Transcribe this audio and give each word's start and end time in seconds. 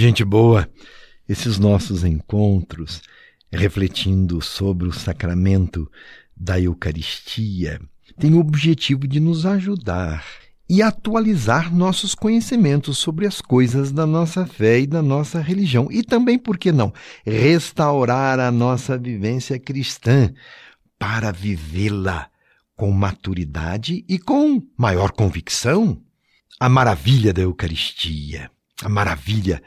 Gente 0.00 0.24
boa, 0.24 0.70
esses 1.28 1.58
nossos 1.58 2.04
encontros 2.04 3.02
refletindo 3.52 4.40
sobre 4.40 4.86
o 4.86 4.92
sacramento 4.92 5.90
da 6.36 6.60
Eucaristia 6.60 7.80
têm 8.16 8.34
o 8.34 8.38
objetivo 8.38 9.08
de 9.08 9.18
nos 9.18 9.44
ajudar 9.44 10.24
e 10.70 10.82
atualizar 10.82 11.74
nossos 11.74 12.14
conhecimentos 12.14 12.96
sobre 12.96 13.26
as 13.26 13.40
coisas 13.40 13.90
da 13.90 14.06
nossa 14.06 14.46
fé 14.46 14.78
e 14.78 14.86
da 14.86 15.02
nossa 15.02 15.40
religião. 15.40 15.88
E 15.90 16.04
também, 16.04 16.38
por 16.38 16.58
que 16.58 16.70
não, 16.70 16.94
restaurar 17.26 18.38
a 18.38 18.52
nossa 18.52 18.96
vivência 18.96 19.58
cristã 19.58 20.32
para 20.96 21.32
vivê-la 21.32 22.28
com 22.76 22.92
maturidade 22.92 24.04
e 24.08 24.16
com 24.16 24.62
maior 24.76 25.10
convicção. 25.10 26.00
A 26.60 26.68
maravilha 26.68 27.32
da 27.32 27.42
Eucaristia, 27.42 28.48
a 28.80 28.88
maravilha 28.88 29.60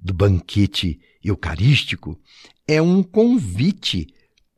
do 0.00 0.14
banquete 0.14 0.98
eucarístico 1.22 2.18
é 2.66 2.80
um 2.80 3.02
convite 3.02 4.06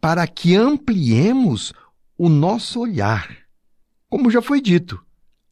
para 0.00 0.26
que 0.26 0.54
ampliemos 0.54 1.72
o 2.16 2.28
nosso 2.28 2.80
olhar. 2.80 3.36
Como 4.08 4.30
já 4.30 4.42
foi 4.42 4.60
dito, 4.60 5.02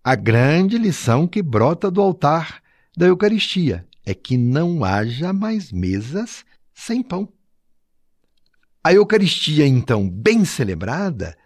a 0.03 0.15
grande 0.15 0.77
lição 0.77 1.27
que 1.27 1.43
brota 1.43 1.91
do 1.91 2.01
altar 2.01 2.63
da 2.97 3.07
Eucaristia 3.07 3.87
é 4.05 4.15
que 4.15 4.37
não 4.37 4.85
haja 4.85 5.33
mais 5.33 5.71
mesas 5.71 6.45
sem 6.75 7.03
pão. 7.03 7.29
A 8.83 8.93
Eucaristia, 8.93 9.67
então, 9.67 10.09
bem 10.09 10.45
celebrada, 10.45 11.37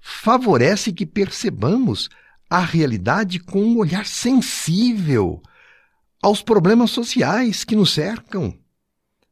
favorece 0.00 0.92
que 0.92 1.04
percebamos 1.04 2.08
a 2.48 2.60
realidade 2.60 3.38
com 3.38 3.62
um 3.62 3.78
olhar 3.78 4.06
sensível 4.06 5.42
aos 6.26 6.42
problemas 6.42 6.90
sociais 6.90 7.62
que 7.62 7.76
nos 7.76 7.94
cercam, 7.94 8.52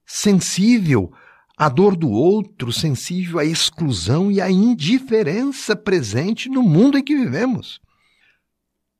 sensível 0.07 1.13
à 1.57 1.69
dor 1.69 1.97
do 1.97 2.09
outro, 2.09 2.73
sensível 2.73 3.41
à 3.41 3.45
exclusão 3.45 4.31
e 4.31 4.41
à 4.41 4.49
indiferença 4.49 5.75
presente 5.75 6.49
no 6.49 6.63
mundo 6.63 6.97
em 6.97 7.03
que 7.03 7.17
vivemos. 7.17 7.81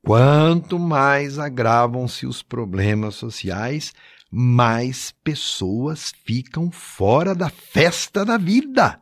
Quanto 0.01 0.77
mais 0.77 1.39
agravam-se 1.39 2.27
os 2.27 2.43
problemas 2.43 3.15
sociais, 3.15 3.93
mais 4.29 5.15
pessoas 5.23 6.11
ficam 6.25 6.69
fora 6.69 7.33
da 7.33 7.47
festa 7.49 8.25
da 8.25 8.37
vida. 8.37 8.99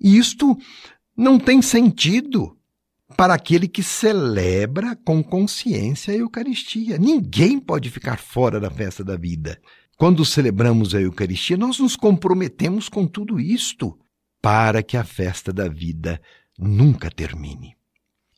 E 0.00 0.18
isto 0.18 0.58
não 1.16 1.38
tem 1.38 1.62
sentido 1.62 2.58
para 3.12 3.34
aquele 3.34 3.68
que 3.68 3.82
celebra 3.82 4.96
com 5.04 5.22
consciência 5.22 6.12
a 6.12 6.16
Eucaristia. 6.16 6.98
Ninguém 6.98 7.58
pode 7.58 7.90
ficar 7.90 8.18
fora 8.18 8.58
da 8.58 8.70
festa 8.70 9.04
da 9.04 9.16
vida. 9.16 9.60
Quando 9.96 10.24
celebramos 10.24 10.94
a 10.94 11.00
Eucaristia, 11.00 11.56
nós 11.56 11.78
nos 11.78 11.94
comprometemos 11.94 12.88
com 12.88 13.06
tudo 13.06 13.38
isto 13.38 13.96
para 14.40 14.82
que 14.82 14.96
a 14.96 15.04
festa 15.04 15.52
da 15.52 15.68
vida 15.68 16.20
nunca 16.58 17.10
termine. 17.10 17.76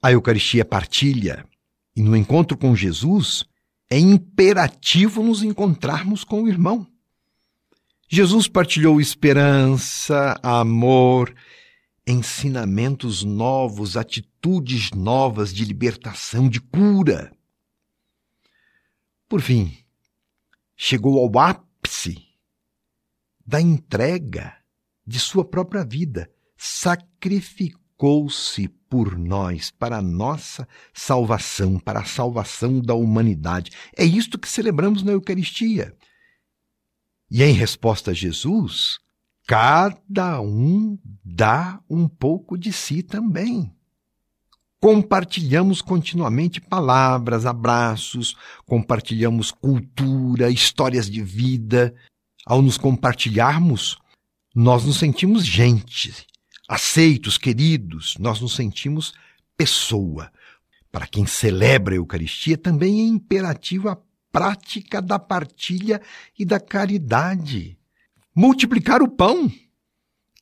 A 0.03 0.12
Eucaristia 0.12 0.61
é 0.61 0.64
partilha, 0.64 1.47
e 1.97 2.03
no 2.03 2.14
encontro 2.14 2.59
com 2.59 2.77
Jesus 2.77 3.44
é 3.88 3.98
imperativo 3.98 5.22
nos 5.22 5.42
encontrarmos 5.42 6.25
com 6.25 6.42
o 6.42 6.48
irmão. 6.48 6.86
Jesus 8.09 8.47
partilhou 8.47 9.00
esperança, 9.00 10.38
amor, 10.42 11.34
ensinamentos 12.06 13.22
novos, 13.22 13.97
atitudes 13.97 14.91
novas 14.91 15.52
de 15.52 15.64
libertação, 15.64 16.48
de 16.48 16.60
cura. 16.60 17.33
Por 19.28 19.41
fim, 19.41 19.77
chegou 20.77 21.19
ao 21.19 21.38
ápice 21.38 22.22
da 23.47 23.60
entrega 23.60 24.56
de 25.06 25.19
sua 25.19 25.44
própria 25.44 25.84
vida, 25.84 26.30
sacrificou-se 26.56 28.69
por 28.88 29.19
nós, 29.19 29.71
para 29.71 29.98
a 29.98 30.03
nossa 30.03 30.66
salvação, 30.92 31.78
para 31.78 32.00
a 32.00 32.04
salvação 32.04 32.81
da 32.81 32.94
humanidade. 32.94 33.71
É 33.97 34.04
isto 34.04 34.38
que 34.38 34.48
celebramos 34.48 35.03
na 35.03 35.12
Eucaristia. 35.12 35.97
E 37.31 37.42
em 37.42 37.53
resposta 37.53 38.12
a 38.12 38.15
Jesus, 38.15 38.98
cada 39.47 40.41
um 40.41 40.99
dá 41.25 41.81
um 41.88 42.09
pouco 42.09 42.56
de 42.56 42.72
si 42.72 43.03
também. 43.03 43.72
Compartilhamos 44.81 45.81
continuamente 45.81 46.60
palavras, 46.60 47.47
abraços, 47.47 48.37
compartilhamos 48.66 49.50
cultura, 49.50 50.50
histórias 50.50 51.09
de 51.09 51.22
vida. 51.22 51.94
Ao 52.44 52.60
nos 52.60 52.77
compartilharmos, 52.77 53.97
nós 54.54 54.84
nos 54.84 54.99
sentimos 54.99 55.44
gente, 55.44 56.27
aceitos, 56.69 57.38
queridos, 57.38 58.16
nós 58.19 58.41
nos 58.41 58.54
sentimos 58.54 59.15
pessoa. 59.56 60.31
Para 60.93 61.06
quem 61.06 61.27
celebra 61.27 61.94
a 61.94 61.97
Eucaristia, 61.97 62.59
também 62.59 63.00
é 63.00 63.04
imperativo 63.04 63.88
a 63.88 63.99
prática 64.31 65.00
da 65.00 65.19
partilha 65.19 66.00
e 66.38 66.44
da 66.44 66.60
caridade. 66.60 67.78
Multiplicar 68.34 69.00
o 69.00 69.09
pão. 69.09 69.50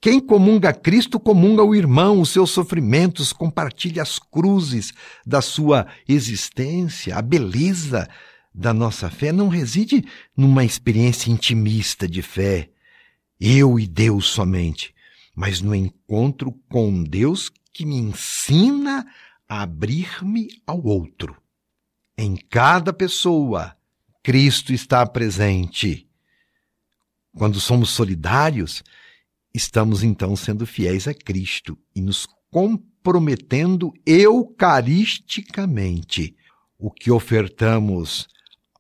Quem 0.01 0.19
comunga 0.19 0.73
Cristo 0.73 1.21
comunga 1.21 1.63
o 1.63 1.75
irmão, 1.75 2.21
os 2.21 2.31
seus 2.31 2.51
sofrimentos, 2.51 3.33
compartilha 3.33 4.03
as 4.03 4.19
cruzes 4.19 4.93
da 5.27 5.43
sua 5.43 5.87
existência. 6.09 7.17
A 7.17 7.23
beleza 7.23 8.09
da 8.55 8.73
nossa 8.73 9.11
fé 9.11 9.31
não 9.31 9.49
reside 9.49 10.05
numa 10.37 10.65
experiência 10.65 11.31
intimista 11.31 12.09
de 12.09 12.23
fé, 12.23 12.71
eu 13.39 13.79
e 13.79 13.87
Deus 13.87 14.27
somente, 14.27 14.95
mas 15.35 15.61
no 15.61 15.75
encontro 15.75 16.53
com 16.71 17.03
Deus 17.03 17.51
que 17.73 17.85
me 17.85 17.97
ensina 17.97 19.07
a 19.49 19.63
abrir-me 19.63 20.49
ao 20.67 20.83
outro. 20.83 21.37
Em 22.17 22.37
cada 22.37 22.93
pessoa, 22.93 23.77
Cristo 24.23 24.73
está 24.73 25.05
presente. 25.07 26.09
Quando 27.37 27.61
somos 27.61 27.91
solidários, 27.91 28.83
estamos 29.55 30.03
então 30.03 30.35
sendo 30.37 30.67
fiéis 30.67 31.07
a 31.09 31.15
Cristo 31.15 31.79
e 31.95 32.01
nos 32.01 32.27
comprometendo 32.51 33.93
eucaristicamente. 34.07 36.35
O 36.79 36.91
que 36.91 37.11
ofertamos 37.11 38.27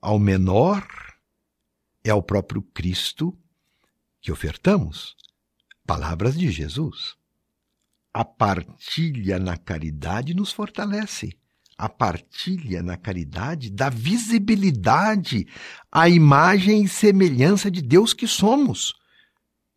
ao 0.00 0.18
menor 0.18 0.86
é 2.04 2.10
ao 2.10 2.22
próprio 2.22 2.62
Cristo 2.62 3.36
que 4.20 4.30
ofertamos. 4.30 5.16
Palavras 5.86 6.38
de 6.38 6.50
Jesus. 6.50 7.16
A 8.12 8.22
partilha 8.24 9.38
na 9.38 9.56
caridade 9.56 10.34
nos 10.34 10.52
fortalece. 10.52 11.32
A 11.76 11.88
partilha 11.88 12.82
na 12.82 12.96
caridade 12.96 13.70
dá 13.70 13.88
visibilidade 13.88 15.46
à 15.90 16.08
imagem 16.08 16.84
e 16.84 16.88
semelhança 16.88 17.70
de 17.70 17.82
Deus 17.82 18.12
que 18.12 18.26
somos. 18.26 18.94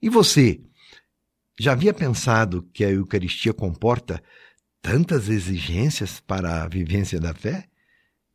E 0.01 0.09
você, 0.09 0.61
já 1.59 1.72
havia 1.72 1.94
pensado 1.94 2.67
que 2.73 2.84
a 2.84 2.91
Eucaristia 2.91 3.53
comporta 3.53 4.22
tantas 4.81 5.29
exigências 5.29 6.19
para 6.19 6.63
a 6.63 6.67
vivência 6.67 7.19
da 7.19 7.34
fé? 7.34 7.67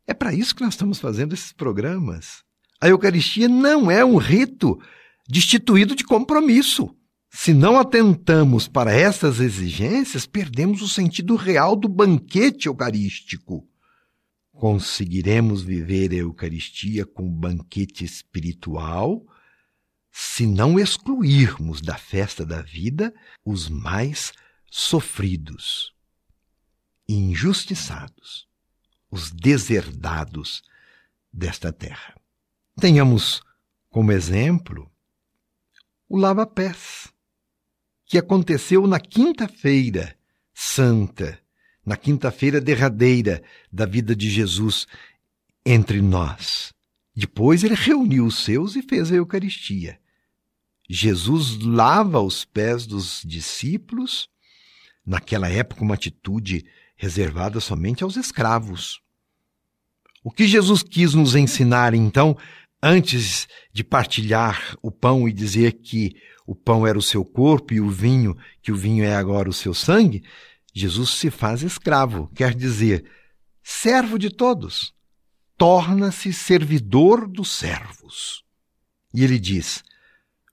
É 0.05 0.13
para 0.13 0.33
isso 0.33 0.55
que 0.55 0.63
nós 0.63 0.73
estamos 0.73 0.99
fazendo 0.99 1.33
esses 1.33 1.53
programas. 1.53 2.43
A 2.81 2.89
Eucaristia 2.89 3.47
não 3.47 3.91
é 3.91 4.03
um 4.03 4.17
rito 4.17 4.81
destituído 5.29 5.95
de 5.95 6.03
compromisso. 6.03 6.93
Se 7.33 7.53
não 7.53 7.79
atentamos 7.79 8.67
para 8.67 8.91
essas 8.91 9.39
exigências, 9.39 10.25
perdemos 10.25 10.81
o 10.81 10.87
sentido 10.87 11.37
real 11.37 11.77
do 11.77 11.87
banquete 11.87 12.67
eucarístico. 12.67 13.65
Conseguiremos 14.51 15.63
viver 15.63 16.11
a 16.11 16.17
Eucaristia 16.17 17.05
com 17.05 17.31
banquete 17.31 18.03
espiritual 18.03 19.25
se 20.11 20.45
não 20.45 20.77
excluirmos 20.77 21.79
da 21.79 21.97
festa 21.97 22.45
da 22.45 22.61
vida 22.61 23.13
os 23.45 23.69
mais 23.69 24.33
sofridos, 24.69 25.95
injustiçados, 27.07 28.45
os 29.09 29.31
deserdados 29.31 30.61
desta 31.31 31.71
terra. 31.71 32.13
Tenhamos 32.75 33.41
como 33.89 34.11
exemplo 34.11 34.91
o 36.09 36.17
lava-pés 36.17 37.00
que 38.11 38.17
aconteceu 38.17 38.85
na 38.87 38.99
quinta-feira 38.99 40.13
santa, 40.53 41.39
na 41.85 41.95
quinta-feira 41.95 42.59
derradeira 42.59 43.41
da 43.71 43.85
vida 43.85 44.13
de 44.13 44.29
Jesus 44.29 44.85
entre 45.65 46.01
nós. 46.01 46.73
Depois 47.15 47.63
ele 47.63 47.73
reuniu 47.73 48.25
os 48.25 48.43
seus 48.43 48.75
e 48.75 48.81
fez 48.81 49.13
a 49.13 49.15
Eucaristia. 49.15 49.97
Jesus 50.89 51.57
lava 51.59 52.19
os 52.19 52.43
pés 52.43 52.85
dos 52.85 53.21
discípulos, 53.25 54.27
naquela 55.05 55.47
época, 55.47 55.81
uma 55.81 55.95
atitude 55.95 56.65
reservada 56.97 57.61
somente 57.61 58.03
aos 58.03 58.17
escravos. 58.17 58.99
O 60.21 60.31
que 60.31 60.45
Jesus 60.45 60.83
quis 60.83 61.13
nos 61.13 61.33
ensinar, 61.33 61.93
então, 61.93 62.37
antes 62.83 63.47
de 63.71 63.85
partilhar 63.85 64.75
o 64.81 64.91
pão 64.91 65.29
e 65.29 65.31
dizer 65.31 65.79
que 65.81 66.13
o 66.51 66.55
pão 66.55 66.85
era 66.85 66.99
o 66.99 67.01
seu 67.01 67.23
corpo 67.23 67.73
e 67.73 67.79
o 67.79 67.89
vinho, 67.89 68.35
que 68.61 68.73
o 68.73 68.75
vinho 68.75 69.05
é 69.05 69.15
agora 69.15 69.49
o 69.49 69.53
seu 69.53 69.73
sangue, 69.73 70.21
Jesus 70.73 71.11
se 71.11 71.31
faz 71.31 71.63
escravo, 71.63 72.29
quer 72.35 72.53
dizer, 72.53 73.09
servo 73.63 74.19
de 74.19 74.29
todos. 74.29 74.93
Torna-se 75.57 76.33
servidor 76.33 77.25
dos 77.25 77.49
servos. 77.49 78.43
E 79.13 79.23
ele 79.23 79.39
diz: 79.39 79.81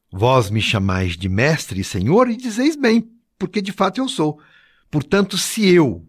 Vós 0.08 0.50
me 0.50 0.62
chamais 0.62 1.16
de 1.16 1.28
mestre 1.28 1.80
e 1.80 1.84
senhor, 1.84 2.30
e 2.30 2.36
dizeis 2.36 2.76
bem, 2.76 3.10
porque 3.36 3.60
de 3.60 3.72
fato 3.72 4.00
eu 4.00 4.08
sou. 4.08 4.40
Portanto, 4.88 5.36
se 5.36 5.66
eu 5.66 6.06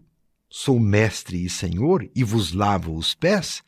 sou 0.48 0.78
mestre 0.78 1.44
e 1.44 1.50
senhor 1.50 2.08
e 2.14 2.22
vos 2.22 2.52
lavo 2.52 2.94
os 2.94 3.12
pés, 3.12 3.60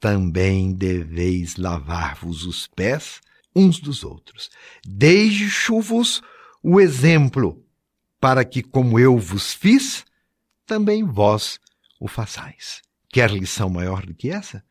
também 0.00 0.72
deveis 0.72 1.56
lavar-vos 1.56 2.46
os 2.46 2.66
pés 2.66 3.20
uns 3.54 3.78
dos 3.78 4.04
outros. 4.04 4.50
Deixo-vos 4.84 6.22
o 6.62 6.80
exemplo, 6.80 7.64
para 8.20 8.44
que, 8.44 8.62
como 8.62 8.98
eu 8.98 9.18
vos 9.18 9.52
fiz, 9.52 10.04
também 10.66 11.04
vós 11.04 11.58
o 12.00 12.06
façais. 12.06 12.80
Quer 13.08 13.30
lição 13.30 13.68
maior 13.68 14.06
do 14.06 14.14
que 14.14 14.30
essa? 14.30 14.64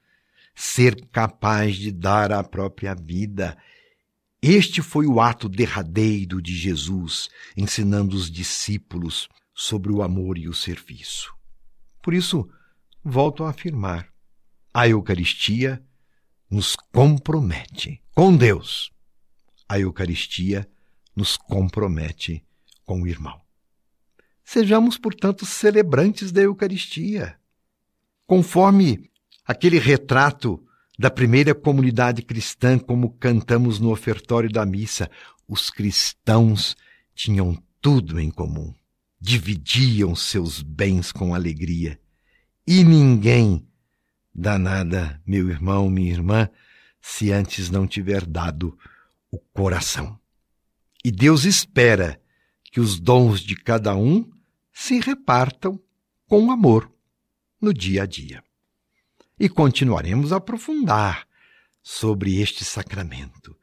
Ser 0.56 1.07
capaz 1.07 1.75
de 1.75 1.92
dar 1.92 2.31
a 2.31 2.44
própria 2.44 2.95
vida. 2.95 3.57
Este 4.42 4.81
foi 4.81 5.06
o 5.06 5.22
ato 5.22 5.48
derradeiro 5.48 6.42
de 6.42 6.56
Jesus, 6.56 7.30
ensinando 7.56 8.16
os 8.16 8.31
discípulos 8.31 9.30
sobre 9.54 9.92
o 9.92 10.01
amor 10.01 10.38
e 10.38 10.48
o 10.48 10.54
serviço. 10.54 11.34
Por 12.01 12.13
isso, 12.13 12.50
volto 13.04 13.44
a 13.44 13.50
afirmar: 13.50 14.07
a 14.74 14.88
Eucaristia 14.88 15.84
nos 16.50 16.75
compromete 16.92 18.00
com 18.13 18.36
Deus. 18.36 18.92
A 19.68 19.80
Eucaristia 19.80 20.69
nos 21.16 21.38
compromete 21.38 22.44
com 22.86 23.02
o 23.02 23.08
irmão. 23.08 23.40
Sejamos, 24.44 24.98
portanto, 24.98 25.46
celebrantes 25.46 26.31
da 26.31 26.42
Eucaristia. 26.42 27.38
Conforme 28.28 29.10
aquele 29.46 29.80
retrato 29.80 30.63
da 31.00 31.10
primeira 31.10 31.56
comunidade 31.56 32.22
cristã, 32.22 32.78
como 32.78 33.12
cantamos 33.12 33.80
no 33.80 33.92
ofertório 33.92 34.52
da 34.52 34.66
missa, 34.66 35.10
os 35.48 35.69
cristãos 35.69 36.75
tinham 37.16 37.58
tudo 37.81 38.19
em 38.19 38.30
comum, 38.30 38.74
dividiam 39.19 40.16
seus 40.16 40.62
bens 40.62 41.12
com 41.12 41.34
alegria, 41.34 42.00
e 42.68 42.84
ninguém 42.84 43.66
Dá 44.34 44.58
nada, 44.58 45.22
meu 45.28 45.50
irmão, 45.50 45.90
minha 45.90 46.12
irmã, 46.12 46.50
se 47.01 47.31
antes 47.31 47.69
não 47.69 47.88
tiver 47.88 48.25
dado 48.25 48.77
o 49.31 49.39
coração. 49.39 50.19
E 51.03 51.12
Deus 51.12 51.45
espera 51.45 52.21
que 52.63 52.80
os 52.80 53.00
dons 53.00 53.42
de 53.42 53.56
cada 53.56 53.95
um 53.95 54.30
se 54.71 55.00
repartam 55.00 55.80
com 56.27 56.51
amor 56.51 56.92
no 57.59 57.74
dia 57.74 58.03
a 58.03 58.06
dia. 58.06 58.44
E 59.39 59.50
continuaremos 59.50 60.31
a 60.31 60.38
aprofundar 60.38 61.27
sobre 61.81 62.39
este 62.39 62.63
sacramento. 62.63 63.57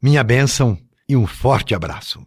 Minha 0.00 0.22
bênção 0.22 0.80
e 1.08 1.16
um 1.16 1.26
forte 1.26 1.74
abraço. 1.74 2.24